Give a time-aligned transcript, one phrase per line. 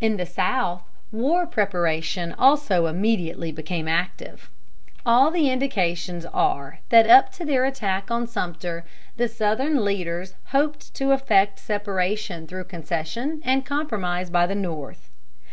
[0.00, 0.82] In the South,
[1.12, 4.50] war preparation also immediately became active.
[5.06, 8.84] All the indications are that up to their attack on Sumter,
[9.18, 15.10] the Southern leaders hoped to effect separation through concession and compromise by the North.